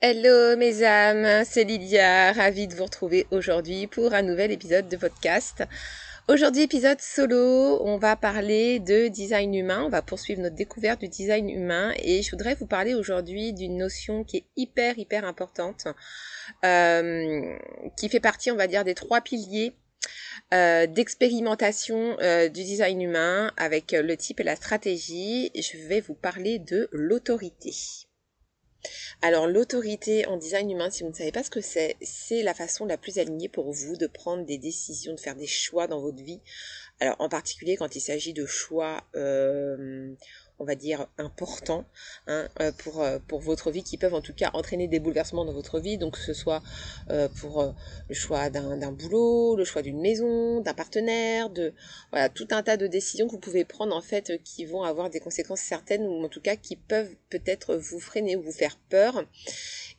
Hello 0.00 0.56
mes 0.56 0.84
âmes, 0.84 1.44
c'est 1.44 1.64
Lydia, 1.64 2.32
ravie 2.32 2.68
de 2.68 2.74
vous 2.76 2.84
retrouver 2.84 3.26
aujourd'hui 3.32 3.88
pour 3.88 4.14
un 4.14 4.22
nouvel 4.22 4.52
épisode 4.52 4.88
de 4.88 4.96
podcast. 4.96 5.64
Aujourd'hui 6.28 6.62
épisode 6.62 7.00
solo, 7.00 7.82
on 7.84 7.98
va 7.98 8.14
parler 8.14 8.78
de 8.78 9.08
design 9.08 9.52
humain, 9.56 9.82
on 9.84 9.88
va 9.88 10.00
poursuivre 10.00 10.40
notre 10.40 10.54
découverte 10.54 11.00
du 11.00 11.08
design 11.08 11.50
humain 11.50 11.92
et 11.96 12.22
je 12.22 12.30
voudrais 12.30 12.54
vous 12.54 12.68
parler 12.68 12.94
aujourd'hui 12.94 13.52
d'une 13.52 13.76
notion 13.76 14.22
qui 14.22 14.36
est 14.36 14.44
hyper 14.54 15.00
hyper 15.00 15.24
importante, 15.24 15.88
euh, 16.64 17.56
qui 17.96 18.08
fait 18.08 18.20
partie 18.20 18.52
on 18.52 18.56
va 18.56 18.68
dire 18.68 18.84
des 18.84 18.94
trois 18.94 19.20
piliers 19.20 19.74
euh, 20.54 20.86
d'expérimentation 20.86 22.16
euh, 22.20 22.48
du 22.48 22.62
design 22.62 23.02
humain 23.02 23.50
avec 23.56 23.90
le 23.90 24.16
type 24.16 24.38
et 24.38 24.44
la 24.44 24.54
stratégie. 24.54 25.50
Je 25.56 25.88
vais 25.88 26.00
vous 26.00 26.14
parler 26.14 26.60
de 26.60 26.88
l'autorité. 26.92 27.72
Alors 29.22 29.46
l'autorité 29.46 30.26
en 30.26 30.36
design 30.36 30.70
humain, 30.70 30.90
si 30.90 31.02
vous 31.02 31.10
ne 31.10 31.14
savez 31.14 31.32
pas 31.32 31.42
ce 31.42 31.50
que 31.50 31.60
c'est, 31.60 31.96
c'est 32.00 32.42
la 32.42 32.54
façon 32.54 32.86
la 32.86 32.96
plus 32.96 33.18
alignée 33.18 33.48
pour 33.48 33.72
vous 33.72 33.96
de 33.96 34.06
prendre 34.06 34.44
des 34.44 34.58
décisions, 34.58 35.14
de 35.14 35.20
faire 35.20 35.36
des 35.36 35.46
choix 35.46 35.86
dans 35.86 36.00
votre 36.00 36.22
vie. 36.22 36.40
Alors 37.00 37.16
en 37.18 37.28
particulier 37.28 37.76
quand 37.76 37.94
il 37.96 38.00
s'agit 38.00 38.32
de 38.32 38.46
choix 38.46 39.04
euh, 39.14 40.14
on 40.58 40.64
va 40.64 40.74
dire, 40.74 41.06
importants 41.18 41.84
hein, 42.26 42.48
euh, 42.60 42.72
pour, 42.78 43.02
euh, 43.02 43.18
pour 43.26 43.40
votre 43.40 43.70
vie, 43.70 43.82
qui 43.82 43.96
peuvent 43.96 44.14
en 44.14 44.20
tout 44.20 44.34
cas 44.34 44.50
entraîner 44.54 44.88
des 44.88 44.98
bouleversements 44.98 45.44
dans 45.44 45.52
votre 45.52 45.78
vie, 45.80 45.98
donc 45.98 46.14
que 46.14 46.20
ce 46.20 46.32
soit 46.32 46.62
euh, 47.10 47.28
pour 47.40 47.74
le 48.08 48.14
choix 48.14 48.50
d'un 48.50 48.92
boulot, 48.92 49.56
le 49.56 49.64
choix 49.64 49.82
d'une 49.82 50.00
maison, 50.00 50.60
d'un 50.60 50.74
partenaire, 50.74 51.50
de 51.50 51.72
voilà, 52.10 52.28
tout 52.28 52.48
un 52.50 52.62
tas 52.62 52.76
de 52.76 52.86
décisions 52.86 53.26
que 53.26 53.32
vous 53.32 53.38
pouvez 53.38 53.64
prendre 53.64 53.94
en 53.94 54.00
fait 54.00 54.42
qui 54.42 54.64
vont 54.64 54.82
avoir 54.82 55.10
des 55.10 55.20
conséquences 55.20 55.60
certaines 55.60 56.06
ou 56.06 56.24
en 56.24 56.28
tout 56.28 56.40
cas 56.40 56.56
qui 56.56 56.76
peuvent 56.76 57.14
peut-être 57.30 57.76
vous 57.76 58.00
freiner 58.00 58.36
ou 58.36 58.42
vous 58.42 58.52
faire 58.52 58.78
peur. 58.88 59.24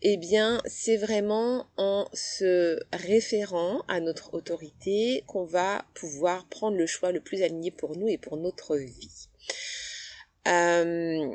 Eh 0.02 0.16
bien, 0.16 0.62
c'est 0.66 0.96
vraiment 0.96 1.68
en 1.76 2.08
se 2.14 2.80
référant 2.94 3.82
à 3.90 4.00
notre 4.00 4.34
autorité 4.34 5.26
qu'on 5.28 5.44
va 5.44 5.84
pouvoir 5.94 6.46
prendre 6.48 6.78
le 6.78 6.88
choix 6.88 7.12
le 7.12 7.20
plus 7.20 7.42
aligné 7.42 7.70
pour 7.70 7.98
nous 7.98 8.08
et 8.08 8.18
pour 8.18 8.38
notre 8.38 8.78
vie. 8.78 9.28
Euh, 10.50 11.30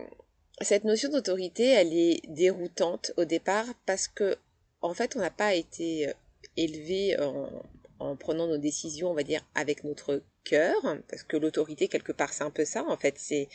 cette 0.61 0.85
notion 0.85 1.11
d'autorité, 1.11 1.67
elle 1.67 1.93
est 1.93 2.21
déroutante 2.29 3.13
au 3.17 3.25
départ 3.25 3.67
parce 3.87 4.09
que, 4.09 4.37
en 4.81 4.95
fait, 4.95 5.17
on 5.17 5.21
n'a 5.21 5.31
pas 5.31 5.55
été 5.55 6.09
euh, 6.09 6.13
élevé 6.57 7.19
en, 7.21 7.51
en, 7.99 8.17
prenant 8.17 8.47
nos 8.47 8.59
décisions, 8.59 9.11
on 9.11 9.15
va 9.15 9.23
dire, 9.23 9.45
avec 9.55 9.85
notre 9.85 10.23
cœur, 10.45 10.75
parce 11.09 11.23
que 11.23 11.37
l'autorité, 11.37 11.89
quelque 11.89 12.13
part, 12.13 12.33
c'est 12.33 12.45
un 12.45 12.51
peu 12.51 12.65
ça, 12.65 12.85
en 12.85 12.97
fait, 12.97 13.15
c'est, 13.19 13.49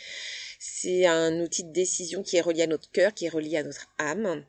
c'est 0.59 1.05
un 1.05 1.39
outil 1.41 1.63
de 1.63 1.71
décision 1.71 2.23
qui 2.23 2.37
est 2.37 2.41
relié 2.41 2.63
à 2.63 2.67
notre 2.67 2.91
cœur, 2.91 3.13
qui 3.13 3.25
est 3.25 3.29
relié 3.29 3.57
à 3.57 3.63
notre 3.63 3.87
âme. 3.97 4.43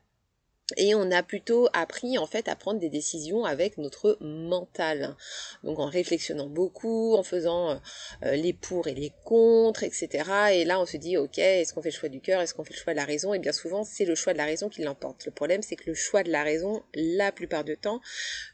Et 0.77 0.95
on 0.95 1.11
a 1.11 1.23
plutôt 1.23 1.69
appris 1.73 2.19
en 2.19 2.27
fait 2.27 2.49
à 2.49 2.57
prendre 2.57 2.81
des 2.81 2.89
décisions 2.89 3.45
avec 3.45 3.79
notre 3.79 4.19
mental. 4.21 5.17
Donc 5.65 5.79
en 5.79 5.87
réflexionnant 5.87 6.49
beaucoup, 6.49 7.15
en 7.15 7.23
faisant 7.23 7.71
euh, 7.71 7.77
euh, 8.25 8.37
les 8.37 8.53
pour 8.53 8.89
et 8.89 8.95
les 8.95 9.13
contre, 9.25 9.83
etc. 9.83 10.09
Et 10.53 10.65
là 10.65 10.81
on 10.81 10.87
se 10.87 10.97
dit 10.97 11.17
ok, 11.17 11.39
est-ce 11.39 11.73
qu'on 11.73 11.83
fait 11.83 11.91
le 11.91 11.95
choix 11.95 12.09
du 12.09 12.21
cœur, 12.21 12.41
est-ce 12.41 12.55
qu'on 12.55 12.65
fait 12.65 12.75
le 12.75 12.79
choix 12.79 12.93
de 12.93 12.99
la 12.99 13.05
raison? 13.05 13.35
Et 13.35 13.39
bien 13.39 13.53
souvent 13.53 13.85
c'est 13.85 14.05
le 14.05 14.15
choix 14.15 14.33
de 14.33 14.39
la 14.39 14.45
raison 14.45 14.69
qui 14.69 14.83
l'emporte. 14.83 15.25
Le 15.27 15.33
problème 15.33 15.63
c'est 15.63 15.77
que 15.77 15.89
le 15.89 15.95
choix 15.95 16.23
de 16.23 16.31
la 16.31 16.43
raison, 16.43 16.83
la 16.95 17.33
plupart 17.33 17.65
du 17.65 17.77
temps, 17.77 18.01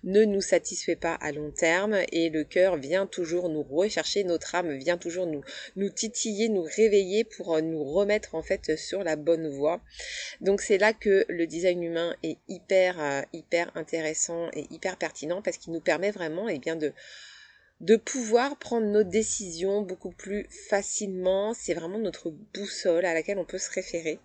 ne 0.04 0.24
nous 0.24 0.40
satisfait 0.40 0.96
pas 0.96 1.14
à 1.14 1.32
long 1.32 1.50
terme 1.50 1.98
et 2.12 2.30
le 2.30 2.44
cœur 2.44 2.76
vient 2.76 3.06
toujours 3.06 3.48
nous 3.48 3.62
rechercher, 3.62 4.24
notre 4.24 4.54
âme 4.54 4.76
vient 4.76 4.98
toujours 4.98 5.26
nous, 5.26 5.42
nous 5.76 5.90
titiller, 5.90 6.48
nous 6.48 6.62
réveiller 6.76 7.24
pour 7.24 7.54
euh, 7.54 7.60
nous 7.60 7.84
remettre 7.84 8.34
en 8.34 8.42
fait 8.42 8.76
sur 8.76 9.02
la 9.02 9.16
bonne 9.16 9.48
voie. 9.48 9.80
Donc 10.40 10.60
c'est 10.60 10.78
là 10.78 10.92
que 10.92 11.24
le 11.28 11.46
design 11.46 11.82
humain 11.82 12.05
est 12.22 12.38
hyper, 12.48 13.00
euh, 13.00 13.22
hyper 13.32 13.70
intéressant 13.76 14.48
et 14.52 14.66
hyper 14.70 14.96
pertinent 14.96 15.42
parce 15.42 15.56
qu'il 15.56 15.72
nous 15.72 15.80
permet 15.80 16.10
vraiment 16.10 16.48
et 16.48 16.54
eh 16.54 16.58
bien, 16.58 16.76
de, 16.76 16.92
de 17.80 17.96
pouvoir 17.96 18.58
prendre 18.58 18.86
nos 18.86 19.02
décisions 19.02 19.82
beaucoup 19.82 20.12
plus 20.12 20.46
facilement. 20.68 21.54
C'est 21.54 21.74
vraiment 21.74 21.98
notre 21.98 22.30
boussole 22.30 23.04
à 23.04 23.14
laquelle 23.14 23.38
on 23.38 23.44
peut 23.44 23.58
se 23.58 23.70
référer. 23.70 24.18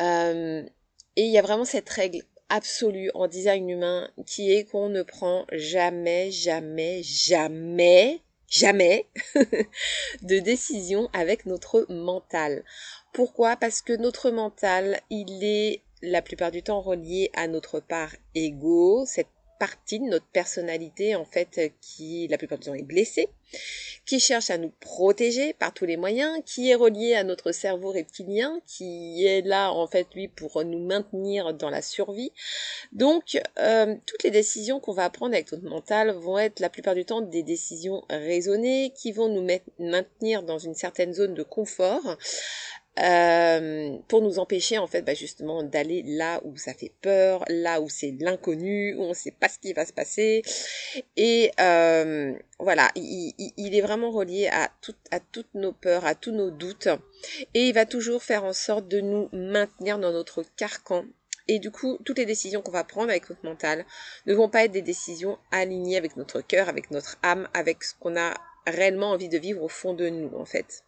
Euh, 0.00 0.62
et 1.16 1.22
il 1.22 1.30
y 1.30 1.38
a 1.38 1.42
vraiment 1.42 1.64
cette 1.64 1.88
règle 1.88 2.22
absolue 2.48 3.10
en 3.14 3.26
design 3.28 3.68
humain 3.70 4.10
qui 4.26 4.52
est 4.52 4.64
qu'on 4.64 4.88
ne 4.88 5.02
prend 5.02 5.46
jamais, 5.52 6.30
jamais, 6.30 7.02
jamais, 7.02 8.20
jamais 8.48 9.06
de 10.22 10.38
décision 10.38 11.08
avec 11.12 11.46
notre 11.46 11.86
mental. 11.88 12.64
Pourquoi? 13.12 13.56
Parce 13.56 13.80
que 13.80 13.92
notre 13.92 14.30
mental, 14.30 15.00
il 15.10 15.44
est 15.44 15.83
la 16.04 16.22
plupart 16.22 16.50
du 16.50 16.62
temps 16.62 16.80
relié 16.80 17.30
à 17.34 17.48
notre 17.48 17.80
part 17.80 18.14
ego, 18.34 19.04
cette 19.06 19.28
partie 19.58 20.00
de 20.00 20.04
notre 20.04 20.26
personnalité 20.26 21.14
en 21.14 21.24
fait 21.24 21.72
qui 21.80 22.26
la 22.28 22.38
plupart 22.38 22.58
du 22.58 22.66
temps 22.66 22.74
est 22.74 22.82
blessée, 22.82 23.28
qui 24.04 24.20
cherche 24.20 24.50
à 24.50 24.58
nous 24.58 24.72
protéger 24.80 25.54
par 25.54 25.72
tous 25.72 25.86
les 25.86 25.96
moyens, 25.96 26.40
qui 26.44 26.70
est 26.70 26.74
relié 26.74 27.14
à 27.14 27.24
notre 27.24 27.52
cerveau 27.52 27.92
reptilien, 27.92 28.60
qui 28.66 29.24
est 29.24 29.42
là 29.42 29.72
en 29.72 29.86
fait 29.86 30.06
lui 30.14 30.28
pour 30.28 30.62
nous 30.64 30.84
maintenir 30.84 31.54
dans 31.54 31.70
la 31.70 31.82
survie. 31.82 32.32
Donc 32.92 33.40
euh, 33.58 33.94
toutes 34.06 34.24
les 34.24 34.30
décisions 34.30 34.80
qu'on 34.80 34.92
va 34.92 35.08
prendre 35.08 35.34
avec 35.34 35.50
notre 35.52 35.64
mental 35.64 36.10
vont 36.10 36.38
être 36.38 36.60
la 36.60 36.68
plupart 36.68 36.94
du 36.94 37.04
temps 37.04 37.22
des 37.22 37.42
décisions 37.42 38.04
raisonnées 38.10 38.92
qui 38.94 39.12
vont 39.12 39.28
nous 39.28 39.46
maintenir 39.78 40.42
dans 40.42 40.58
une 40.58 40.74
certaine 40.74 41.14
zone 41.14 41.34
de 41.34 41.42
confort 41.42 42.18
euh, 43.00 43.96
pour 44.06 44.22
nous 44.22 44.38
empêcher 44.38 44.78
en 44.78 44.86
fait 44.86 45.02
bah, 45.02 45.14
justement 45.14 45.64
d'aller 45.64 46.04
là 46.06 46.40
où 46.44 46.56
ça 46.56 46.74
fait 46.74 46.92
peur, 47.02 47.44
là 47.48 47.80
où 47.80 47.88
c'est 47.88 48.14
l'inconnu, 48.20 48.94
où 48.94 49.02
on 49.02 49.08
ne 49.08 49.14
sait 49.14 49.32
pas 49.32 49.48
ce 49.48 49.58
qui 49.58 49.72
va 49.72 49.84
se 49.84 49.92
passer. 49.92 50.42
Et 51.16 51.50
euh, 51.60 52.32
voilà, 52.58 52.90
il, 52.94 53.74
est 53.74 53.80
vraiment 53.80 54.10
relié 54.10 54.48
à, 54.48 54.70
à 55.10 55.20
toutes 55.20 55.54
nos 55.54 55.72
peurs, 55.72 56.04
à 56.04 56.14
tous 56.14 56.32
nos 56.32 56.50
doutes. 56.50 56.88
Et 57.54 57.68
il 57.68 57.74
va 57.74 57.84
toujours 57.84 58.22
faire 58.22 58.44
en 58.44 58.52
sorte 58.52 58.86
de 58.86 59.00
nous 59.00 59.28
maintenir 59.32 59.98
dans 59.98 60.12
notre 60.12 60.44
carcan. 60.56 61.04
Et 61.48 61.58
du 61.58 61.70
coup, 61.70 61.98
toutes 62.04 62.18
les 62.18 62.26
décisions 62.26 62.62
qu'on 62.62 62.70
va 62.70 62.84
prendre 62.84 63.10
avec 63.10 63.28
notre 63.28 63.44
mental 63.44 63.84
ne 64.26 64.34
vont 64.34 64.48
pas 64.48 64.64
être 64.64 64.72
des 64.72 64.82
décisions 64.82 65.38
alignées 65.50 65.98
avec 65.98 66.16
notre 66.16 66.40
cœur, 66.40 66.68
avec 66.68 66.90
notre 66.90 67.18
âme, 67.22 67.48
avec 67.52 67.84
ce 67.84 67.94
qu'on 67.98 68.16
a 68.16 68.34
réellement 68.66 69.10
envie 69.10 69.28
de 69.28 69.36
vivre 69.36 69.62
au 69.62 69.68
fond 69.68 69.92
de 69.94 70.08
nous 70.08 70.34
en 70.38 70.46
fait. 70.46 70.84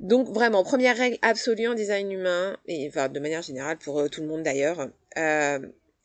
Donc 0.00 0.28
vraiment, 0.28 0.62
première 0.62 0.96
règle 0.96 1.18
absolue 1.22 1.66
en 1.66 1.74
design 1.74 2.12
humain, 2.12 2.56
et 2.66 2.88
de 2.88 3.20
manière 3.20 3.42
générale 3.42 3.78
pour 3.78 3.98
euh, 3.98 4.08
tout 4.08 4.20
le 4.20 4.28
monde 4.28 4.42
d'ailleurs, 4.42 4.88
euh, 5.16 5.58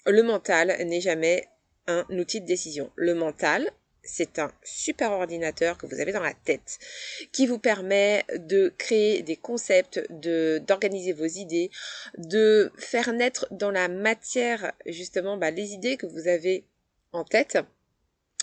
le 0.05 0.23
mental 0.23 0.75
n'est 0.85 1.01
jamais 1.01 1.47
un 1.87 2.05
outil 2.09 2.41
de 2.41 2.45
décision. 2.45 2.91
Le 2.95 3.13
mental, 3.13 3.69
c'est 4.03 4.39
un 4.39 4.51
super 4.63 5.11
ordinateur 5.11 5.77
que 5.77 5.85
vous 5.85 6.01
avez 6.01 6.11
dans 6.11 6.21
la 6.21 6.33
tête 6.33 6.79
qui 7.31 7.47
vous 7.47 7.59
permet 7.59 8.25
de 8.35 8.73
créer 8.77 9.21
des 9.21 9.37
concepts, 9.37 10.05
de 10.09 10.61
d'organiser 10.67 11.13
vos 11.13 11.25
idées, 11.25 11.69
de 12.17 12.71
faire 12.77 13.13
naître 13.13 13.47
dans 13.51 13.71
la 13.71 13.87
matière 13.87 14.73
justement 14.85 15.37
bah, 15.37 15.51
les 15.51 15.73
idées 15.73 15.97
que 15.97 16.05
vous 16.05 16.27
avez 16.27 16.65
en 17.13 17.23
tête 17.23 17.57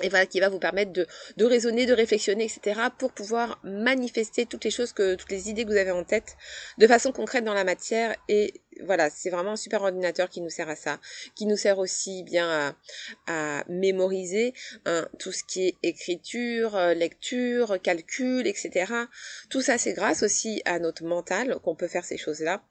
et 0.03 0.09
voilà 0.09 0.27
qui 0.27 0.41
va 0.41 0.49
vous 0.49 0.59
permettre 0.59 0.93
de, 0.93 1.07
de 1.37 1.45
raisonner, 1.45 1.87
de 1.87 1.93
réflexionner, 1.93 2.45
etc. 2.45 2.81
pour 2.99 3.13
pouvoir 3.13 3.61
manifester 3.65 4.47
toutes 4.47 4.65
les 4.65 4.71
choses 4.71 4.93
que 4.93 5.15
toutes 5.15 5.31
les 5.31 5.51
idées 5.51 5.65
que 5.65 5.71
vous 5.71 5.77
avez 5.77 5.91
en 5.91 6.05
tête 6.05 6.37
de 6.79 6.87
façon 6.87 7.13
concrète 7.13 7.45
dans 7.45 7.55
la 7.55 7.65
matière 7.65 8.15
et 8.29 8.55
voilà, 8.85 9.11
c'est 9.11 9.31
vraiment 9.31 9.53
un 9.53 9.57
super 9.57 9.83
ordinateur 9.83 10.29
qui 10.29 10.41
nous 10.41 10.51
sert 10.51 10.69
à 10.69 10.77
ça, 10.77 11.01
qui 11.35 11.47
nous 11.47 11.57
sert 11.57 11.79
aussi 11.79 12.23
bien 12.23 12.75
à, 13.27 13.65
mémoriser 13.69 14.55
hein, 14.87 15.09
tout 15.19 15.33
ce 15.33 15.45
qui 15.45 15.69
est 15.69 15.77
écriture, 15.83 16.77
euh, 16.77 16.95
lecture, 16.95 17.81
calcul, 17.83 18.47
etc. 18.47 18.93
Tout 19.49 19.61
ça, 19.61 19.79
c'est 19.79 19.93
grâce 19.93 20.23
aussi 20.23 20.63
à 20.65 20.79
notre 20.79 21.05
mental 21.05 21.59
qu'on 21.63 21.75
peut 21.75 21.89
faire 21.89 22.05
ces 22.05 22.17
choses-là. 22.17 22.63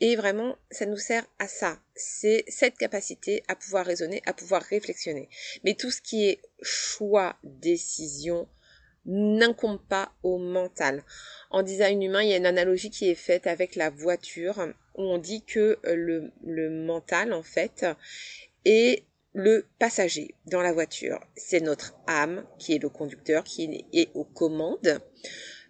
Et 0.00 0.16
vraiment, 0.16 0.56
ça 0.70 0.86
nous 0.86 0.96
sert 0.96 1.26
à 1.38 1.48
ça. 1.48 1.78
C'est 1.94 2.44
cette 2.48 2.76
capacité 2.76 3.42
à 3.48 3.56
pouvoir 3.56 3.86
raisonner, 3.86 4.22
à 4.26 4.32
pouvoir 4.32 4.62
réflexionner. 4.62 5.28
Mais 5.64 5.74
tout 5.74 5.90
ce 5.90 6.00
qui 6.00 6.28
est 6.28 6.40
choix, 6.66 7.36
décision, 7.42 8.48
n'incombe 9.06 9.80
pas 9.88 10.12
au 10.22 10.38
mental. 10.38 11.04
En 11.50 11.62
design 11.62 12.02
humain, 12.02 12.22
il 12.22 12.30
y 12.30 12.34
a 12.34 12.38
une 12.38 12.46
analogie 12.46 12.90
qui 12.90 13.08
est 13.08 13.14
faite 13.14 13.46
avec 13.46 13.76
la 13.76 13.90
voiture 13.90 14.66
où 14.96 15.02
on 15.02 15.18
dit 15.18 15.44
que 15.44 15.78
euh, 15.86 15.94
le, 15.94 16.32
le 16.44 16.70
mental, 16.70 17.32
en 17.32 17.42
fait, 17.42 17.86
est 18.64 19.04
le 19.32 19.66
passager 19.78 20.34
dans 20.46 20.62
la 20.62 20.72
voiture. 20.72 21.20
C'est 21.36 21.60
notre 21.60 21.94
âme 22.06 22.44
qui 22.58 22.74
est 22.74 22.82
le 22.82 22.88
conducteur, 22.88 23.44
qui 23.44 23.84
est 23.92 24.08
aux 24.14 24.24
commandes. 24.24 25.00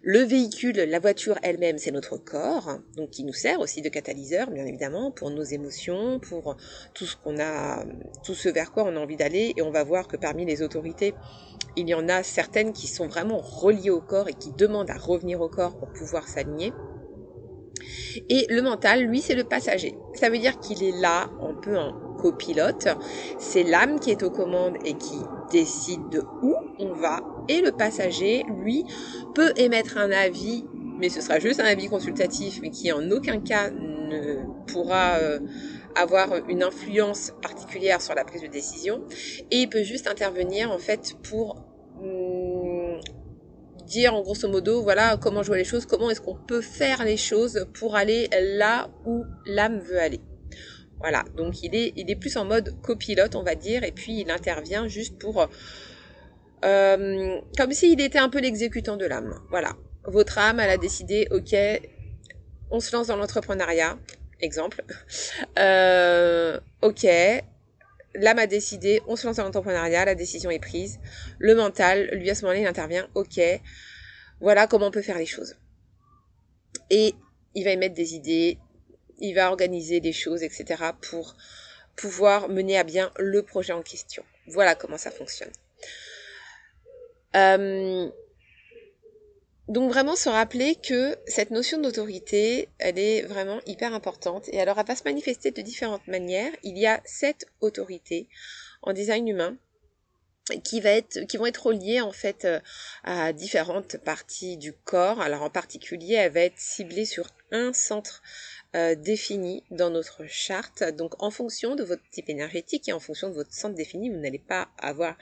Le 0.09 0.19
véhicule, 0.19 0.77
la 0.77 0.99
voiture 0.99 1.37
elle-même, 1.43 1.77
c'est 1.77 1.91
notre 1.91 2.15
corps, 2.15 2.79
donc 2.95 3.09
qui 3.09 3.25
nous 3.25 3.33
sert 3.33 3.59
aussi 3.59 3.81
de 3.81 3.89
catalyseur, 3.89 4.49
bien 4.49 4.65
évidemment, 4.65 5.11
pour 5.11 5.31
nos 5.31 5.43
émotions, 5.43 6.21
pour 6.21 6.55
tout 6.93 7.03
ce 7.03 7.17
qu'on 7.17 7.37
a, 7.41 7.83
tout 8.23 8.33
ce 8.33 8.47
vers 8.47 8.71
quoi 8.71 8.85
on 8.85 8.95
a 8.95 8.99
envie 9.01 9.17
d'aller. 9.17 9.51
Et 9.57 9.61
on 9.61 9.69
va 9.69 9.83
voir 9.83 10.07
que 10.07 10.15
parmi 10.15 10.45
les 10.45 10.61
autorités, 10.61 11.13
il 11.75 11.89
y 11.89 11.93
en 11.93 12.07
a 12.07 12.23
certaines 12.23 12.71
qui 12.71 12.87
sont 12.87 13.07
vraiment 13.07 13.39
reliées 13.39 13.89
au 13.89 13.99
corps 13.99 14.29
et 14.29 14.33
qui 14.33 14.53
demandent 14.53 14.89
à 14.91 14.97
revenir 14.97 15.41
au 15.41 15.49
corps 15.49 15.77
pour 15.77 15.91
pouvoir 15.91 16.25
s'aligner. 16.29 16.71
Et 18.29 18.47
le 18.49 18.61
mental, 18.61 19.01
lui, 19.01 19.19
c'est 19.19 19.35
le 19.35 19.43
passager. 19.43 19.93
Ça 20.13 20.29
veut 20.29 20.39
dire 20.39 20.57
qu'il 20.61 20.83
est 20.83 20.97
là, 21.01 21.29
un 21.41 21.53
peu 21.53 21.77
en 21.77 21.91
copilote. 22.15 22.87
C'est 23.39 23.63
l'âme 23.63 23.99
qui 23.99 24.11
est 24.11 24.23
aux 24.23 24.31
commandes 24.31 24.77
et 24.85 24.93
qui 24.93 25.17
décide 25.51 26.07
de 26.07 26.23
où 26.41 26.55
on 26.79 26.93
va. 26.93 27.21
Et 27.47 27.61
le 27.61 27.71
passager, 27.71 28.43
lui, 28.63 28.85
peut 29.35 29.53
émettre 29.55 29.97
un 29.97 30.11
avis, 30.11 30.65
mais 30.99 31.09
ce 31.09 31.21
sera 31.21 31.39
juste 31.39 31.59
un 31.59 31.65
avis 31.65 31.87
consultatif, 31.87 32.59
mais 32.61 32.69
qui 32.69 32.91
en 32.91 33.09
aucun 33.11 33.39
cas 33.39 33.69
ne 33.69 34.37
pourra 34.71 35.17
euh, 35.17 35.39
avoir 35.95 36.35
une 36.49 36.63
influence 36.63 37.33
particulière 37.41 38.01
sur 38.01 38.15
la 38.15 38.23
prise 38.23 38.41
de 38.41 38.47
décision. 38.47 39.03
Et 39.51 39.61
il 39.61 39.69
peut 39.69 39.83
juste 39.83 40.07
intervenir, 40.07 40.71
en 40.71 40.77
fait, 40.77 41.15
pour 41.23 41.63
hum, 42.01 42.99
dire 43.87 44.13
en 44.13 44.21
grosso 44.21 44.47
modo 44.49 44.83
voilà 44.83 45.17
comment 45.17 45.41
je 45.41 45.47
vois 45.47 45.57
les 45.57 45.63
choses, 45.63 45.85
comment 45.85 46.11
est-ce 46.11 46.21
qu'on 46.21 46.35
peut 46.35 46.61
faire 46.61 47.03
les 47.05 47.17
choses 47.17 47.65
pour 47.73 47.95
aller 47.95 48.27
là 48.59 48.89
où 49.05 49.23
l'âme 49.45 49.79
veut 49.79 49.99
aller. 49.99 50.19
Voilà, 50.99 51.23
donc 51.35 51.61
il 51.63 51.75
est, 51.75 51.93
il 51.95 52.09
est 52.09 52.15
plus 52.15 52.37
en 52.37 52.45
mode 52.45 52.75
copilote, 52.81 53.35
on 53.35 53.43
va 53.43 53.55
dire, 53.55 53.83
et 53.83 53.91
puis 53.91 54.21
il 54.21 54.31
intervient 54.31 54.87
juste 54.87 55.17
pour... 55.19 55.47
Euh, 56.65 57.39
comme 57.57 57.71
s'il 57.71 58.01
était 58.01 58.19
un 58.19 58.29
peu 58.29 58.39
l'exécutant 58.39 58.97
de 58.97 59.05
l'âme. 59.05 59.39
Voilà, 59.49 59.75
votre 60.03 60.37
âme, 60.37 60.59
a 60.59 60.77
décidé, 60.77 61.27
ok, 61.31 61.55
on 62.71 62.79
se 62.79 62.95
lance 62.95 63.07
dans 63.07 63.15
l'entrepreneuriat, 63.15 63.97
exemple. 64.41 64.83
Euh, 65.59 66.59
ok, 66.81 67.05
l'âme 68.15 68.39
a 68.39 68.47
décidé, 68.47 69.01
on 69.07 69.15
se 69.15 69.27
lance 69.27 69.37
dans 69.37 69.43
l'entrepreneuriat, 69.43 70.05
la 70.05 70.15
décision 70.15 70.49
est 70.49 70.59
prise. 70.59 70.99
Le 71.39 71.55
mental, 71.55 72.09
lui 72.13 72.29
à 72.29 72.35
ce 72.35 72.43
moment-là, 72.43 72.59
il 72.59 72.67
intervient, 72.67 73.07
ok, 73.13 73.39
voilà 74.39 74.67
comment 74.67 74.87
on 74.87 74.91
peut 74.91 75.01
faire 75.01 75.17
les 75.17 75.25
choses. 75.25 75.55
Et 76.89 77.13
il 77.53 77.63
va 77.63 77.71
émettre 77.71 77.95
des 77.95 78.15
idées, 78.15 78.57
il 79.19 79.33
va 79.33 79.49
organiser 79.49 79.99
des 79.99 80.13
choses, 80.13 80.43
etc. 80.43 80.83
pour 81.01 81.35
pouvoir 81.95 82.49
mener 82.49 82.77
à 82.77 82.83
bien 82.83 83.11
le 83.17 83.43
projet 83.43 83.73
en 83.73 83.81
question. 83.81 84.23
Voilà 84.47 84.75
comment 84.75 84.97
ça 84.97 85.11
fonctionne. 85.11 85.51
Euh, 87.37 88.09
donc 89.67 89.91
vraiment 89.91 90.15
se 90.15 90.29
rappeler 90.29 90.75
que 90.75 91.17
cette 91.27 91.51
notion 91.51 91.79
d'autorité, 91.81 92.69
elle 92.79 92.97
est 92.97 93.23
vraiment 93.23 93.59
hyper 93.65 93.93
importante. 93.93 94.47
Et 94.53 94.61
alors 94.61 94.79
elle 94.79 94.85
va 94.85 94.95
se 94.95 95.03
manifester 95.03 95.51
de 95.51 95.61
différentes 95.61 96.07
manières. 96.07 96.51
Il 96.63 96.77
y 96.77 96.87
a 96.87 97.01
sept 97.05 97.45
autorités 97.59 98.29
en 98.81 98.93
design 98.93 99.27
humain 99.27 99.57
qui 100.63 100.81
qui 101.27 101.37
vont 101.37 101.45
être 101.45 101.65
reliées 101.65 101.99
en 101.99 102.13
fait 102.13 102.45
euh, 102.45 102.59
à 103.03 103.33
différentes 103.33 103.97
parties 103.97 104.55
du 104.55 104.71
corps. 104.71 105.19
Alors 105.19 105.43
en 105.43 105.49
particulier, 105.49 106.13
elle 106.13 106.31
va 106.31 106.41
être 106.41 106.59
ciblée 106.59 107.05
sur 107.05 107.27
un 107.51 107.73
centre 107.73 108.21
euh, 108.75 108.95
défini 108.95 109.63
dans 109.71 109.89
notre 109.89 110.25
charte. 110.25 110.83
Donc 110.83 111.21
en 111.23 111.31
fonction 111.31 111.75
de 111.75 111.83
votre 111.83 112.01
type 112.11 112.29
énergétique 112.29 112.89
et 112.89 112.93
en 112.93 112.99
fonction 112.99 113.29
de 113.29 113.33
votre 113.33 113.53
centre 113.53 113.75
défini, 113.75 114.09
vous 114.09 114.17
n'allez 114.17 114.39
pas 114.39 114.67
avoir 114.77 115.15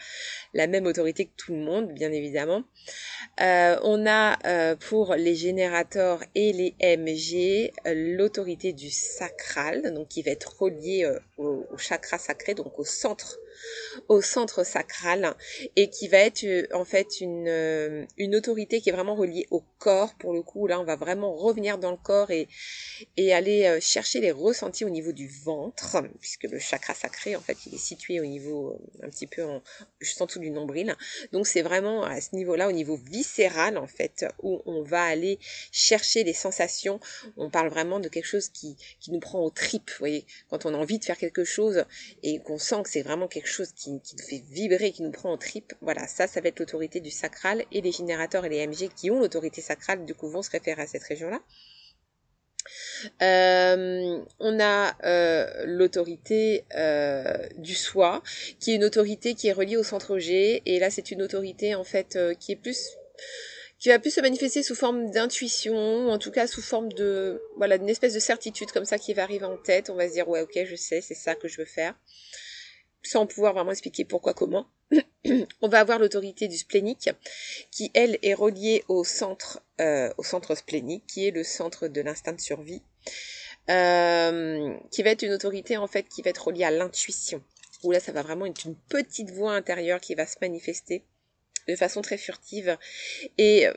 la 0.54 0.68
même 0.68 0.86
autorité 0.86 1.26
que 1.26 1.36
tout 1.38 1.54
le 1.54 1.60
monde, 1.60 1.92
bien 1.94 2.12
évidemment. 2.12 2.64
Euh, 3.42 3.78
on 3.84 4.06
a 4.08 4.38
euh, 4.48 4.76
pour 4.76 5.16
les 5.16 5.36
générateurs 5.36 6.24
et 6.34 6.54
les 6.54 6.76
MG 6.98 7.72
l'autorité 7.86 8.74
du 8.74 8.90
sacral, 8.90 9.94
donc 9.94 10.08
qui 10.08 10.22
va 10.22 10.32
être 10.32 10.56
relié 10.60 11.08
au, 11.38 11.66
au, 11.72 11.78
chakra 11.78 12.18
sacré, 12.18 12.56
donc 12.56 12.80
au 12.80 12.86
centre 12.86 13.38
au 14.08 14.22
centre 14.22 14.66
sacral 14.66 15.36
et 15.76 15.90
qui 15.90 16.08
va 16.08 16.18
être 16.18 16.46
en 16.74 16.86
fait 16.86 17.22
une, 17.22 18.08
une 18.18 18.36
autorité 18.36 18.82
qui 18.82 18.90
est 18.90 18.94
vraiment 18.94 19.16
reliée 19.16 19.48
au 19.52 19.64
corps 19.80 20.16
pour 20.16 20.34
le 20.34 20.42
coup 20.42 20.68
là 20.68 20.80
on 20.80 20.84
va 20.84 20.96
vraiment 20.96 21.36
revenir 21.36 21.78
dans 21.78 21.92
le 21.92 21.98
corps 21.98 22.32
et, 22.32 22.48
et 23.18 23.34
aller 23.34 23.66
euh, 23.66 23.80
chercher 23.80 24.20
les 24.22 24.32
ressentis 24.32 24.86
au 24.86 24.90
niveau 24.90 25.12
du 25.12 25.28
ventre, 25.28 25.98
puisque 26.20 26.44
le 26.44 26.60
chakra 26.60 26.94
sacré, 26.94 27.36
en 27.36 27.42
fait, 27.42 27.58
il 27.66 27.76
est 27.76 27.80
situé 27.80 28.20
au 28.20 28.26
niveau, 28.26 28.72
euh, 28.72 29.06
un 29.06 29.10
petit 29.10 29.28
peu 29.28 29.44
en, 29.44 29.62
juste 30.00 30.22
en 30.22 30.26
dessous 30.26 30.40
du 30.40 30.50
nombril. 30.52 30.96
Donc 31.32 31.48
c'est 31.48 31.62
vraiment 31.62 32.04
à 32.04 32.20
ce 32.22 32.36
niveau-là, 32.36 32.68
au 32.68 32.72
niveau 32.72 32.98
viscéral, 32.98 33.78
en 33.78 33.88
fait, 33.88 34.26
où 34.42 34.62
on 34.66 34.82
va 34.84 35.04
aller 35.04 35.40
chercher 35.72 36.24
les 36.24 36.34
sensations. 36.34 37.00
On 37.38 37.50
parle 37.50 37.70
vraiment 37.70 38.00
de 38.00 38.10
quelque 38.10 38.26
chose 38.26 38.50
qui, 38.50 38.78
qui 39.00 39.12
nous 39.12 39.20
prend 39.20 39.44
aux 39.44 39.50
tripes, 39.50 39.90
vous 39.92 40.00
voyez, 40.00 40.26
quand 40.50 40.66
on 40.66 40.74
a 40.74 40.78
envie 40.78 41.00
de 41.00 41.06
faire 41.06 41.18
quelque 41.18 41.44
chose 41.44 41.86
et 42.24 42.40
qu'on 42.40 42.58
sent 42.58 42.84
que 42.84 42.90
c'est 42.90 43.02
vraiment 43.02 43.28
quelque 43.28 43.45
chose 43.48 43.72
qui, 43.74 43.92
nous 43.92 44.02
fait 44.28 44.44
vibrer, 44.50 44.92
qui 44.92 45.04
nous 45.04 45.12
prend 45.12 45.34
aux 45.34 45.38
tripes. 45.38 45.74
Voilà, 45.82 46.08
ça, 46.08 46.28
ça 46.28 46.42
va 46.42 46.50
être 46.50 46.60
l'autorité 46.60 47.00
du 47.00 47.12
sacral 47.12 47.64
et 47.72 47.82
les 47.82 47.92
générateurs 47.92 48.46
et 48.46 48.50
les 48.50 48.66
MG 48.68 48.90
qui 48.96 49.12
ont 49.12 49.20
l'autorité 49.20 49.62
sacrale, 49.62 50.06
du 50.06 50.14
coup, 50.14 50.30
vont 50.30 50.42
se 50.42 50.52
référer 50.52 50.82
à 50.82 50.88
cette 50.88 51.04
région-là. 51.04 51.42
Euh, 53.22 54.20
on 54.40 54.60
a 54.60 54.96
euh, 55.06 55.66
l'autorité 55.66 56.66
euh, 56.76 57.38
du 57.58 57.76
soi, 57.76 58.24
qui 58.60 58.72
est 58.72 58.76
une 58.76 58.84
autorité 58.84 59.36
qui 59.36 59.48
est 59.48 59.54
reliée 59.54 59.78
au 59.78 59.84
centre 59.84 60.18
G, 60.18 60.62
et 60.66 60.80
là 60.80 60.90
c'est 60.90 61.12
une 61.12 61.22
autorité 61.22 61.76
en 61.76 61.84
fait 61.84 62.18
qui 62.40 62.52
est 62.52 62.56
plus 62.56 62.98
qui 63.78 63.90
va 63.90 64.00
plus 64.00 64.12
se 64.12 64.22
manifester 64.22 64.64
sous 64.64 64.74
forme 64.74 65.12
d'intuition, 65.12 66.10
en 66.10 66.18
tout 66.18 66.32
cas 66.32 66.48
sous 66.48 66.62
forme 66.62 66.92
de 66.94 67.42
voilà 67.58 67.78
d'une 67.78 67.90
espèce 67.90 68.14
de 68.14 68.20
certitude 68.20 68.72
comme 68.72 68.86
ça 68.86 68.98
qui 68.98 69.14
va 69.14 69.24
arriver 69.24 69.46
en 69.46 69.58
tête. 69.58 69.90
On 69.90 69.96
va 69.96 70.08
se 70.08 70.14
dire 70.14 70.28
ouais 70.28 70.42
ok 70.42 70.58
je 70.66 70.76
sais 70.76 71.02
c'est 71.02 71.14
ça 71.14 71.36
que 71.36 71.48
je 71.48 71.58
veux 71.58 71.66
faire, 71.66 71.94
sans 73.06 73.26
pouvoir 73.26 73.54
vraiment 73.54 73.72
expliquer 73.72 74.06
pourquoi 74.06 74.34
comment. 74.34 74.68
on 75.62 75.68
va 75.68 75.80
avoir 75.80 76.00
l'autorité 76.00 76.48
du 76.48 76.58
splénique, 76.58 77.10
qui 77.72 77.92
elle 77.94 78.18
est 78.22 78.34
reliée 78.34 78.84
au 78.88 79.04
centre, 79.04 79.62
euh, 79.82 80.12
au 80.18 80.24
centre 80.24 80.56
splénique, 80.56 81.06
qui 81.08 81.28
est 81.28 81.32
le 81.32 81.44
centre 81.44 81.88
de 81.88 82.02
l'instinct 82.02 82.34
de 82.34 82.42
survie, 82.42 82.82
euh, 83.70 84.76
qui 84.92 85.04
va 85.04 85.12
être 85.12 85.24
une 85.24 85.34
autorité 85.34 85.78
en 85.78 85.88
fait 85.88 86.08
qui 86.08 86.22
va 86.22 86.30
être 86.30 86.48
reliée 86.48 86.66
à 86.66 86.72
l'intuition. 86.72 87.42
Où 87.84 87.92
là, 87.92 88.00
ça 88.00 88.12
va 88.12 88.24
vraiment 88.24 88.46
être 88.46 88.66
une 88.66 88.76
petite 88.76 89.32
voix 89.32 89.54
intérieure 89.54 90.00
qui 90.00 90.16
va 90.16 90.26
se 90.26 90.38
manifester 90.42 91.04
de 91.68 91.76
façon 91.76 92.02
très 92.02 92.18
furtive 92.18 92.78
et 93.38 93.68
euh, 93.68 93.74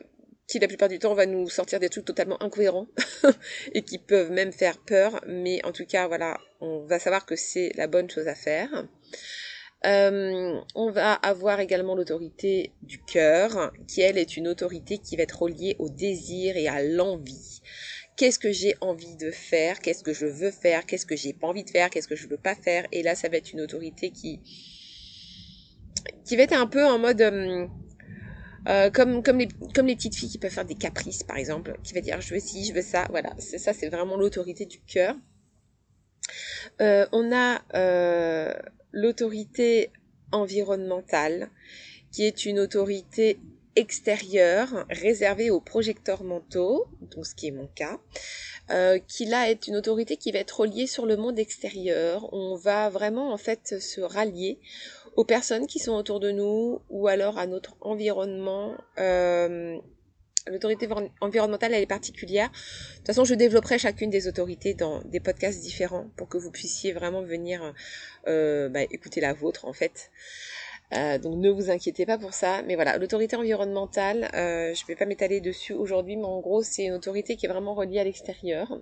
qui 0.49 0.59
la 0.59 0.67
plupart 0.67 0.89
du 0.89 0.99
temps 0.99 1.15
va 1.15 1.27
nous 1.27 1.49
sortir 1.49 1.79
des 1.79 1.91
trucs 1.91 2.07
totalement 2.07 2.43
incohérents 2.43 2.89
et 3.75 3.83
qui 3.83 3.99
peuvent 3.99 4.33
même 4.33 4.53
faire 4.53 4.79
peur, 4.79 5.21
mais 5.29 5.65
en 5.65 5.73
tout 5.73 5.85
cas 5.85 6.09
voilà, 6.09 6.39
on 6.61 6.87
va 6.87 6.99
savoir 6.99 7.27
que 7.27 7.37
c'est 7.37 7.71
la 7.77 7.87
bonne 7.87 8.11
chose 8.11 8.27
à 8.27 8.35
faire. 8.35 8.89
Euh, 9.87 10.59
on 10.75 10.91
va 10.91 11.13
avoir 11.13 11.61
également 11.61 11.95
l'autorité 11.95 12.73
du 12.83 12.99
cœur, 12.99 13.73
qui 13.87 14.01
elle 14.01 14.19
est 14.19 14.37
une 14.37 14.49
autorité 14.49 14.99
qui 14.99 15.17
va 15.17 15.23
être 15.23 15.43
reliée 15.43 15.77
au 15.79 15.89
désir 15.89 16.57
et 16.57 16.67
à 16.67 16.83
l'envie. 16.83 17.61
Qu'est-ce 18.17 18.41
que 18.41 18.51
j'ai 18.51 18.75
envie 18.81 19.17
de 19.17 19.31
faire? 19.31 19.79
Qu'est-ce 19.79 20.03
que 20.03 20.13
je 20.13 20.27
veux 20.27 20.51
faire? 20.51 20.85
Qu'est-ce 20.87 21.07
que 21.07 21.15
j'ai 21.15 21.33
pas 21.33 21.47
envie 21.47 21.63
de 21.63 21.71
faire? 21.71 21.91
Qu'est-ce 21.91 22.09
que 22.09 22.17
je 22.17 22.27
veux 22.27 22.39
pas 22.39 22.57
faire? 22.57 22.87
Et 22.91 23.05
là, 23.05 23.15
ça 23.15 23.29
va 23.29 23.37
être 23.37 23.53
une 23.53 23.61
autorité 23.61 24.11
qui 24.11 24.41
qui 26.25 26.37
va 26.37 26.43
être 26.43 26.59
un 26.59 26.67
peu 26.67 26.85
en 26.85 26.99
mode 26.99 27.21
euh, 27.21 27.67
euh, 28.69 28.91
comme 28.91 29.39
les 29.39 29.47
petites 29.97 30.15
filles 30.15 30.29
qui 30.29 30.39
peuvent 30.39 30.53
faire 30.53 30.65
des 30.65 30.75
caprices 30.75 31.23
par 31.23 31.37
exemple, 31.37 31.79
qui 31.83 31.95
va 31.95 32.01
dire 32.01 32.21
je 32.21 32.35
veux 32.35 32.41
ci, 32.41 32.65
je 32.65 32.73
veux 32.73 32.83
ça. 32.83 33.07
Voilà, 33.11 33.35
c'est 33.39 33.59
ça, 33.59 33.73
c'est 33.73 33.89
vraiment 33.89 34.17
l'autorité 34.17 34.67
du 34.67 34.81
cœur. 34.81 35.17
on 36.81 37.33
a 37.33 37.63
l'autorité 38.93 39.91
environnementale 40.33 41.51
qui 42.11 42.25
est 42.25 42.47
une 42.47 42.59
autorité 42.59 43.39
extérieure 43.77 44.87
réservée 44.91 45.51
aux 45.51 45.61
projecteurs 45.61 46.25
mentaux, 46.25 46.87
donc 47.01 47.25
ce 47.25 47.35
qui 47.35 47.47
est 47.47 47.53
mon 47.53 47.69
cas, 47.69 48.01
euh, 48.71 48.99
qui 48.99 49.25
là 49.25 49.51
est 49.51 49.69
une 49.69 49.77
autorité 49.77 50.17
qui 50.17 50.33
va 50.33 50.41
être 50.41 50.61
reliée 50.61 50.89
sur 50.89 51.07
le 51.07 51.17
monde 51.17 51.39
extérieur. 51.39 52.33
On 52.33 52.57
va 52.57 52.91
vraiment 52.91 53.33
en 53.33 53.37
fait 53.37 53.81
se 53.81 54.01
rallier 54.01 54.59
aux 55.19 55.25
personnes 55.25 55.67
qui 55.67 55.81
sont 55.81 55.95
autour 55.95 56.21
de 56.21 56.31
nous 56.31 56.81
ou 56.91 57.09
alors 57.09 57.39
à 57.39 57.49
notre 57.49 57.77
environnement. 57.81 58.77
Euh, 58.99 59.77
L'autorité 60.47 60.89
environnementale, 61.21 61.75
elle 61.75 61.83
est 61.83 61.87
particulière. 61.87 62.49
De 62.51 62.97
toute 62.99 63.07
façon, 63.09 63.25
je 63.25 63.35
développerai 63.35 63.79
chacune 63.79 64.11
des 64.11 64.29
autorités 64.29 64.73
dans 64.73 65.03
des 65.03 65.19
podcasts 65.19 65.61
différents 65.61 66.07
pour 66.17 66.29
que 66.29 66.39
vous 66.39 66.53
puissiez 66.53 66.93
vraiment 66.93 67.21
venir 67.21 67.75
euh, 68.29 68.71
bah, 68.71 68.83
écouter 68.85 69.21
la 69.21 69.35
vôtre 69.35 69.67
en 69.67 69.75
fait. 69.75 70.11
Euh, 70.95 71.19
donc 71.19 71.37
ne 71.37 71.51
vous 71.51 71.69
inquiétez 71.69 72.07
pas 72.07 72.17
pour 72.17 72.33
ça. 72.33 72.63
Mais 72.63 72.77
voilà, 72.77 72.97
l'autorité 72.97 73.35
environnementale, 73.35 74.31
euh, 74.35 74.73
je 74.73 74.85
ne 74.85 74.87
vais 74.87 74.95
pas 74.95 75.05
m'étaler 75.05 75.41
dessus 75.41 75.73
aujourd'hui, 75.73 76.17
mais 76.17 76.25
en 76.25 76.41
gros, 76.41 76.63
c'est 76.63 76.85
une 76.85 76.95
autorité 76.95 77.37
qui 77.37 77.45
est 77.47 77.51
vraiment 77.51 77.75
reliée 77.75 77.99
à 77.99 78.05
l'extérieur. 78.05 78.81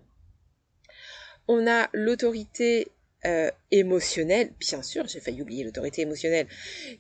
On 1.49 1.67
a 1.67 1.89
l'autorité 1.95 2.93
euh, 3.27 3.51
émotionnelle, 3.71 4.51
bien 4.61 4.83
sûr, 4.83 5.07
j'ai 5.09 5.21
failli 5.21 5.43
oublier 5.43 5.65
l'autorité 5.65 6.03
émotionnelle, 6.03 6.47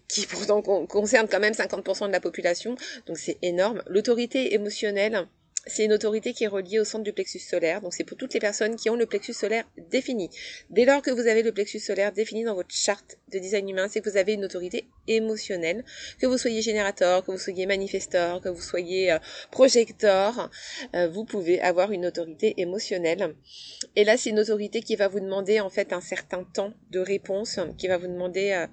qui 0.09 0.26
pourtant 0.26 0.61
concerne 0.62 1.28
quand 1.28 1.40
même 1.40 1.52
50% 1.52 2.09
de 2.09 2.12
la 2.12 2.21
population, 2.21 2.76
donc 3.06 3.18
c'est 3.18 3.38
énorme. 3.42 3.83
L'autorité 3.87 4.54
émotionnelle, 4.54 5.26
c'est 5.66 5.85
une 5.85 5.92
autorité 5.92 6.32
qui 6.32 6.44
est 6.44 6.49
reliée 6.49 6.78
au 6.78 6.85
centre 6.85 7.02
du 7.02 7.12
plexus 7.12 7.40
solaire. 7.40 7.80
Donc 7.80 7.92
c'est 7.92 8.04
pour 8.04 8.16
toutes 8.16 8.32
les 8.35 8.40
personnes 8.40 8.76
qui 8.76 8.88
ont 8.88 8.94
le 8.94 9.06
plexus 9.06 9.32
solaire 9.32 9.64
défini. 9.90 10.30
Dès 10.70 10.85
lors 10.85 11.02
que 11.02 11.11
vous 11.11 11.26
avez 11.26 11.42
le 11.42 11.52
plexus 11.52 11.80
solaire 11.80 12.12
défini 12.12 12.44
dans 12.44 12.54
votre 12.54 12.73
charte 12.73 13.18
de 13.32 13.38
design 13.38 13.68
humain, 13.68 13.88
c'est 13.90 14.00
que 14.00 14.08
vous 14.08 14.16
avez 14.16 14.35
une 14.35 14.44
autorité 14.44 14.87
émotionnelle. 15.08 15.85
Que 16.20 16.26
vous 16.26 16.38
soyez 16.38 16.62
générateur, 16.62 17.25
que 17.25 17.32
vous 17.32 17.38
soyez 17.38 17.66
manifesteur, 17.66 18.40
que 18.40 18.49
vous 18.49 18.61
soyez 18.61 19.11
euh, 19.11 19.18
projecteur, 19.50 20.50
euh, 20.94 21.08
vous 21.08 21.25
pouvez 21.25 21.61
avoir 21.61 21.90
une 21.90 22.06
autorité 22.06 22.54
émotionnelle. 22.58 23.35
Et 23.96 24.04
là, 24.04 24.16
c'est 24.16 24.30
une 24.30 24.38
autorité 24.38 24.82
qui 24.82 24.94
va 24.94 25.08
vous 25.08 25.20
demander 25.20 25.58
en 25.58 25.70
fait 25.70 25.92
un 25.92 26.00
certain 26.00 26.44
temps 26.44 26.75
de 26.92 27.00
réponse, 27.00 27.58
qui 27.76 27.88
va 27.88 27.99
vous 27.99 28.06
demander 28.06 28.52
euh, 28.52 28.66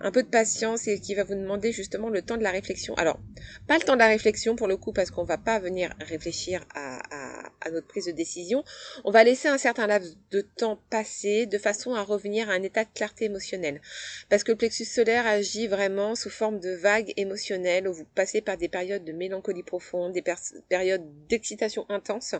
un 0.00 0.10
peu 0.10 0.22
de 0.22 0.28
patience 0.28 0.86
et 0.88 1.00
qui 1.00 1.14
va 1.14 1.24
vous 1.24 1.34
demander 1.34 1.72
justement 1.72 2.10
le 2.10 2.20
temps 2.20 2.36
de 2.36 2.42
la 2.42 2.50
réflexion. 2.50 2.94
Alors, 2.96 3.18
pas 3.66 3.78
le 3.78 3.84
temps 3.84 3.94
de 3.94 4.00
la 4.00 4.08
réflexion 4.08 4.56
pour 4.56 4.68
le 4.68 4.76
coup 4.76 4.92
parce 4.92 5.10
qu'on 5.10 5.24
va 5.24 5.38
pas 5.38 5.58
venir 5.58 5.94
réfléchir 6.00 6.33
à, 6.74 7.70
notre 7.70 7.86
prise 7.86 8.06
de 8.06 8.12
décision. 8.12 8.62
On 9.04 9.10
va 9.10 9.24
laisser 9.24 9.48
un 9.48 9.58
certain 9.58 9.86
laps 9.86 10.16
de 10.30 10.42
temps 10.42 10.78
passer 10.90 11.46
de 11.46 11.58
façon 11.58 11.94
à 11.94 12.02
revenir 12.02 12.50
à 12.50 12.52
un 12.52 12.62
état 12.62 12.84
de 12.84 12.90
clarté 12.94 13.24
émotionnelle. 13.24 13.80
Parce 14.28 14.44
que 14.44 14.52
le 14.52 14.58
plexus 14.58 14.84
solaire 14.84 15.26
agit 15.26 15.66
vraiment 15.66 16.14
sous 16.14 16.30
forme 16.30 16.60
de 16.60 16.70
vagues 16.70 17.12
émotionnelles 17.16 17.88
où 17.88 17.92
vous 17.92 18.04
passez 18.14 18.40
par 18.40 18.56
des 18.56 18.68
périodes 18.68 19.04
de 19.04 19.12
mélancolie 19.12 19.62
profonde, 19.62 20.12
des 20.12 20.24
périodes 20.68 21.04
d'excitation 21.28 21.86
intense. 21.88 22.34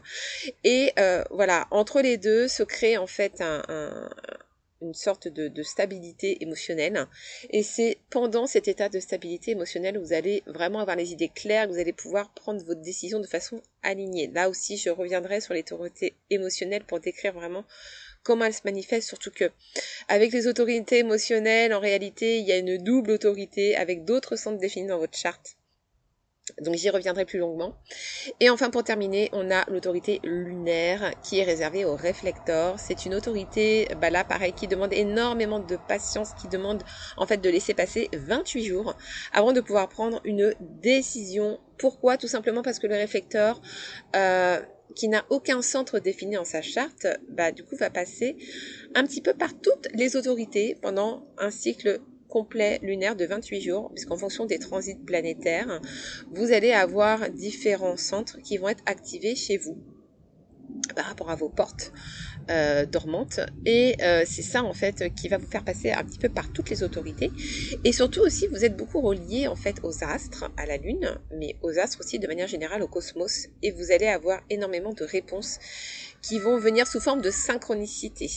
Et 0.62 0.92
euh, 0.98 1.24
voilà, 1.30 1.66
entre 1.70 2.00
les 2.00 2.16
deux 2.16 2.48
se 2.48 2.62
crée 2.62 2.96
en 2.96 3.06
fait 3.06 3.40
un, 3.40 3.62
un 3.68 4.10
une 4.84 4.94
sorte 4.94 5.28
de, 5.28 5.62
stabilité 5.62 6.42
émotionnelle. 6.42 7.06
Et 7.50 7.62
c'est 7.62 7.98
pendant 8.10 8.46
cet 8.46 8.68
état 8.68 8.88
de 8.88 9.00
stabilité 9.00 9.52
émotionnelle 9.52 9.98
où 9.98 10.02
vous 10.02 10.12
allez 10.12 10.42
vraiment 10.46 10.80
avoir 10.80 10.96
les 10.96 11.12
idées 11.12 11.28
claires, 11.28 11.68
vous 11.68 11.78
allez 11.78 11.92
pouvoir 11.92 12.32
prendre 12.34 12.62
votre 12.64 12.82
décision 12.82 13.20
de 13.20 13.26
façon 13.26 13.62
alignée. 13.82 14.30
Là 14.32 14.48
aussi, 14.48 14.76
je 14.76 14.90
reviendrai 14.90 15.40
sur 15.40 15.54
l'autorité 15.54 16.14
émotionnelle 16.30 16.84
pour 16.84 17.00
décrire 17.00 17.32
vraiment 17.32 17.64
comment 18.22 18.44
elle 18.46 18.54
se 18.54 18.62
manifeste, 18.64 19.08
surtout 19.08 19.30
que 19.30 19.50
avec 20.08 20.32
les 20.32 20.46
autorités 20.46 20.98
émotionnelles, 20.98 21.74
en 21.74 21.80
réalité, 21.80 22.38
il 22.38 22.46
y 22.46 22.52
a 22.52 22.56
une 22.56 22.78
double 22.78 23.12
autorité 23.12 23.76
avec 23.76 24.04
d'autres 24.04 24.36
centres 24.36 24.58
définis 24.58 24.88
dans 24.88 24.98
votre 24.98 25.16
charte. 25.16 25.56
Donc 26.60 26.74
j'y 26.74 26.90
reviendrai 26.90 27.24
plus 27.24 27.38
longuement. 27.38 27.74
Et 28.40 28.50
enfin 28.50 28.70
pour 28.70 28.84
terminer, 28.84 29.30
on 29.32 29.50
a 29.50 29.64
l'autorité 29.70 30.20
lunaire 30.22 31.12
qui 31.22 31.38
est 31.38 31.44
réservée 31.44 31.84
aux 31.84 31.96
réflecteurs. 31.96 32.78
C'est 32.78 33.06
une 33.06 33.14
autorité, 33.14 33.88
bah 33.96 34.10
là 34.10 34.24
pareil, 34.24 34.52
qui 34.52 34.68
demande 34.68 34.92
énormément 34.92 35.58
de 35.58 35.76
patience, 35.76 36.34
qui 36.34 36.48
demande 36.48 36.82
en 37.16 37.26
fait 37.26 37.38
de 37.38 37.48
laisser 37.48 37.72
passer 37.72 38.10
28 38.12 38.64
jours 38.64 38.94
avant 39.32 39.52
de 39.52 39.60
pouvoir 39.60 39.88
prendre 39.88 40.20
une 40.24 40.54
décision. 40.60 41.58
Pourquoi? 41.78 42.18
Tout 42.18 42.28
simplement 42.28 42.62
parce 42.62 42.78
que 42.78 42.86
le 42.86 42.94
réflecteur, 42.94 43.60
euh, 44.14 44.60
qui 44.94 45.08
n'a 45.08 45.24
aucun 45.30 45.62
centre 45.62 45.98
défini 45.98 46.36
en 46.36 46.44
sa 46.44 46.62
charte, 46.62 47.06
bah 47.28 47.52
du 47.52 47.64
coup 47.64 47.76
va 47.76 47.90
passer 47.90 48.36
un 48.94 49.04
petit 49.04 49.20
peu 49.20 49.34
par 49.34 49.58
toutes 49.60 49.88
les 49.94 50.16
autorités 50.16 50.76
pendant 50.80 51.26
un 51.38 51.50
cycle 51.50 52.00
complet 52.34 52.80
lunaire 52.82 53.14
de 53.14 53.24
28 53.26 53.60
jours, 53.60 53.92
puisqu'en 53.94 54.16
fonction 54.16 54.44
des 54.44 54.58
transits 54.58 54.98
planétaires, 55.06 55.80
vous 56.32 56.50
allez 56.50 56.72
avoir 56.72 57.30
différents 57.30 57.96
centres 57.96 58.38
qui 58.42 58.56
vont 58.56 58.68
être 58.68 58.82
activés 58.86 59.36
chez 59.36 59.56
vous 59.56 59.78
par 60.96 61.04
rapport 61.04 61.30
à 61.30 61.36
vos 61.36 61.48
portes 61.48 61.92
euh, 62.50 62.86
dormantes. 62.86 63.38
Et 63.64 63.94
euh, 64.02 64.24
c'est 64.26 64.42
ça 64.42 64.64
en 64.64 64.72
fait 64.72 65.14
qui 65.14 65.28
va 65.28 65.38
vous 65.38 65.46
faire 65.46 65.62
passer 65.62 65.92
un 65.92 66.02
petit 66.02 66.18
peu 66.18 66.28
par 66.28 66.52
toutes 66.52 66.70
les 66.70 66.82
autorités. 66.82 67.30
Et 67.84 67.92
surtout 67.92 68.22
aussi 68.22 68.48
vous 68.48 68.64
êtes 68.64 68.76
beaucoup 68.76 69.00
relié 69.00 69.46
en 69.46 69.54
fait 69.54 69.76
aux 69.84 70.02
astres, 70.02 70.50
à 70.56 70.66
la 70.66 70.76
lune 70.76 71.20
mais 71.38 71.54
aux 71.62 71.78
astres 71.78 72.00
aussi 72.00 72.18
de 72.18 72.26
manière 72.26 72.48
générale 72.48 72.82
au 72.82 72.88
cosmos. 72.88 73.46
Et 73.62 73.70
vous 73.70 73.92
allez 73.92 74.08
avoir 74.08 74.40
énormément 74.50 74.92
de 74.92 75.04
réponses 75.04 75.60
qui 76.24 76.38
vont 76.38 76.56
venir 76.56 76.86
sous 76.86 77.00
forme 77.00 77.20
de 77.20 77.30
synchronicité. 77.30 78.30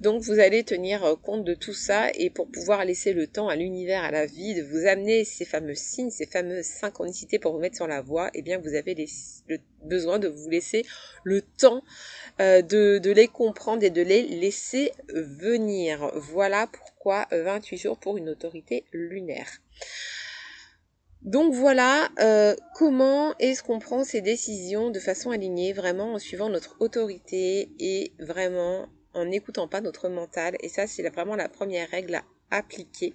Donc 0.00 0.22
vous 0.22 0.38
allez 0.38 0.62
tenir 0.62 1.04
euh, 1.04 1.16
compte 1.16 1.44
de 1.44 1.54
tout 1.54 1.72
ça 1.72 2.08
et 2.14 2.30
pour 2.30 2.48
pouvoir 2.48 2.84
laisser 2.84 3.12
le 3.12 3.26
temps 3.26 3.48
à 3.48 3.56
l'univers, 3.56 4.04
à 4.04 4.12
la 4.12 4.26
vie 4.26 4.54
de 4.54 4.62
vous 4.62 4.86
amener 4.86 5.24
ces 5.24 5.44
fameux 5.44 5.74
signes, 5.74 6.10
ces 6.10 6.26
fameuses 6.26 6.66
synchronicités 6.66 7.40
pour 7.40 7.52
vous 7.52 7.58
mettre 7.58 7.74
sur 7.74 7.88
la 7.88 8.00
voie, 8.00 8.30
eh 8.34 8.42
bien 8.42 8.58
vous 8.58 8.74
avez 8.74 8.94
besoin 9.82 10.20
de 10.20 10.28
vous 10.28 10.48
laisser 10.48 10.84
le 11.24 11.42
temps 11.42 11.82
euh, 12.40 12.62
de 12.62 13.10
les 13.10 13.26
comprendre 13.26 13.82
et 13.82 13.90
de 13.90 14.02
les 14.02 14.22
laisser 14.22 14.92
venir. 15.08 16.12
Voilà 16.14 16.68
pourquoi 16.68 17.26
28 17.32 17.76
jours 17.76 17.98
pour 17.98 18.18
une 18.18 18.28
autorité 18.28 18.84
lunaire. 18.92 19.48
Donc 21.22 21.54
voilà 21.54 22.08
euh, 22.20 22.54
comment 22.74 23.34
est-ce 23.38 23.62
qu'on 23.62 23.78
prend 23.78 24.04
ces 24.04 24.20
décisions 24.20 24.90
de 24.90 25.00
façon 25.00 25.30
alignée, 25.30 25.72
vraiment 25.72 26.14
en 26.14 26.18
suivant 26.18 26.48
notre 26.48 26.76
autorité 26.80 27.70
et 27.80 28.12
vraiment 28.20 28.88
en 29.14 29.24
n'écoutant 29.24 29.66
pas 29.66 29.80
notre 29.80 30.08
mental? 30.08 30.56
Et 30.60 30.68
ça, 30.68 30.86
c'est 30.86 31.08
vraiment 31.08 31.36
la 31.36 31.48
première 31.48 31.88
règle 31.90 32.16
à 32.16 32.24
appliquer. 32.50 33.14